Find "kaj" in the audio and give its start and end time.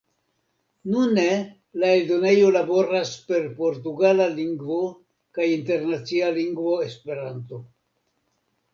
5.39-5.49